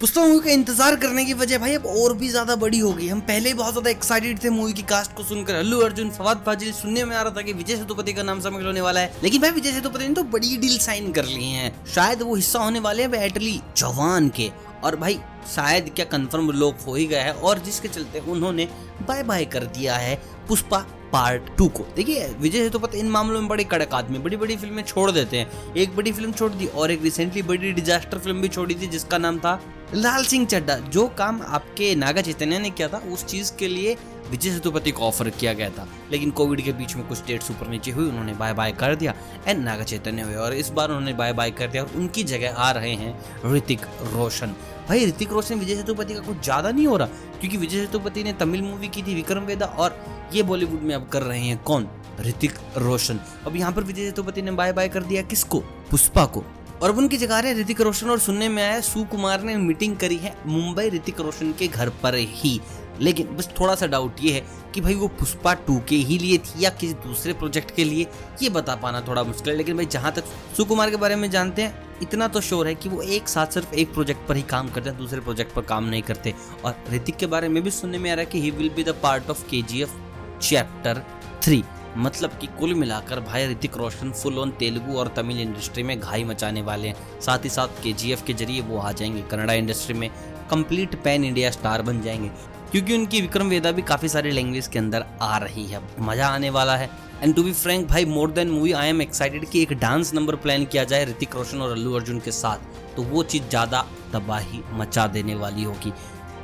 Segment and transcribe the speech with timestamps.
[0.00, 3.20] Movie का इंतज़ार करने की वजह भाई अब और भी ज़्यादा बड़ी हो गई। हम
[3.20, 6.72] पहले ही बहुत ज़्यादा एक्साइटेड थे मूवी की कास्ट को सुनकर। अल्लू अर्जुन, फवाद फाजिल
[6.72, 9.40] सुनने में आ रहा था कि विजय सेतुपति का नाम शामिल होने वाला है। लेकिन
[9.42, 12.80] भाई विजय सेतुपति ने तो बड़ी डील साइन कर ली है। शायद वो हिस्सा होने
[12.80, 14.50] वाले हैं एटली जवान के।
[14.84, 15.18] और भाई,
[15.54, 18.68] शायद क्या कंफर्म लोग हो ही गया है। और जिसके चलते उन्होंने
[19.08, 20.14] बाय बाय कर दिया है।
[20.48, 24.56] पुष्पा पार्ट टू को। देखिए, विजय सेतुपति इन मामलों में बड़े कड़क आदमी बड़ी बड़ी
[24.56, 28.40] फ़िल्में छोड़ देते हैं। एक बड़ी फ़िल्म छोड़ दी और एक रिसेंटली बड़ी डिजास्टर फ़िल्म
[28.40, 29.60] भी छोड़ी थी, जिसका नाम था
[29.94, 33.96] लाल सिंह चड्डा जो काम आपके नागा चैतन्य ने किया था, उस चीज़ के लिए
[34.30, 37.68] विजय सेतुपति को ऑफ़र किया गया था। लेकिन कोविड के बीच में कुछ डेट्स ऊपर
[37.68, 39.14] नीचे हुई, उन्होंने बाय बाय कर दिया।
[39.46, 42.54] एंड नागा चैतन्य हुए और इस बार उन्होंने बाय बाय कर दिया और उनकी जगह
[42.54, 43.80] आ रहे हैं ऋतिक
[44.14, 44.54] रोशन।
[44.88, 47.08] भाई, ऋतिक रोशन विजय सेतुपति का कुछ ज़्यादा नहीं हो रहा?
[47.40, 49.98] क्योंकि विजय सेतुपति ने तमिल मूवी की थी विक्रम वेदा और
[50.34, 51.88] ये बॉलीवुड में अब कर रहे हैं कौन?
[52.20, 55.58] ऋतिक रोशन। अब यहाँ पर विजय सेतुपति ने बाय बाय कर दिया किसको?
[55.90, 56.44] पुष्पा को।
[56.82, 60.16] और अब उनकी जगह रहे ऋतिक रोशन और सुनने में आया सुकुमार ने मीटिंग करी
[60.16, 62.60] है मुंबई ऋतिक रोशन के घर पर ही।
[63.00, 66.38] लेकिन बस थोड़ा सा डाउट ये है कि भाई वो पुष्पा टू के ही लिए
[66.38, 68.06] थी या किसी दूसरे प्रोजेक्ट के लिए?
[68.42, 70.24] ये बता पाना थोड़ा मुश्किल है, लेकिन भाई जहाँ तक
[70.56, 73.74] सुकुमार के बारे में जानते हैं, इतना तो श्योर है कि वो एक साथ सिर्फ़
[73.74, 77.16] एक प्रोजेक्ट पर ही काम करते हैं, दूसरे प्रोजेक्ट पर काम नहीं करते। और ऋतिक
[77.16, 79.30] के बारे में भी सुनने में आ रहा है कि he will be the part
[79.30, 79.94] of K G F
[80.40, 81.02] chapter
[81.42, 81.64] three
[81.96, 86.24] मतलब कि कुल मिलाकर भाई ऋतिक रोशन फुल ऑन तेलुगु और तमिल इंडस्ट्री में घाई
[86.24, 90.10] मचाने वाले हैं। साथ ही साथ के के ज़रिए वो आ जाएँगे कन्नड़ा इंडस्ट्री में।
[90.50, 92.30] कंप्लीट पैन इंडिया स्टार बन जाएँगे।
[92.72, 96.50] क्योंकि उनकी विक्रम वेदा भी काफ़ी सारे लैंग्वेज के अंदर आ रही है। मज़ा आने
[96.50, 96.90] वाला है।
[97.22, 100.36] एंड टू बी फ्रैंक भाई more than movie I am excited कि एक डांस नंबर
[100.36, 104.60] प्लान किया जाए ऋतिक रोशन और अल्लू अर्जुन के साथ। तो वो चीज़ ज़्यादा तबाही
[104.74, 105.92] मचा देने वाली होगी।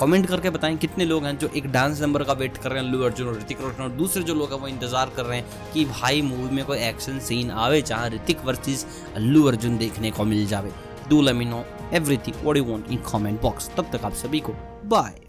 [0.00, 2.86] कमेंट करके बताएँ कितने लोग हैं जो एक डांस नंबर का वेट कर रहे हैं
[2.86, 5.72] अल्लू अर्जुन और ऋतिक रोशन और दूसरे जो लोग हैं वो इंतज़ार कर रहे हैं
[5.72, 10.24] कि भाई मूवी में कोई एक्शन सीन आवे जहाँ ऋतिक वर्सेस अल्लू अर्जुन देखने को
[10.24, 10.72] मिल जावे।
[11.08, 14.40] Do let me know everything what you want in comment box तब तक आप सभी
[14.40, 14.54] को
[14.86, 15.27] बाय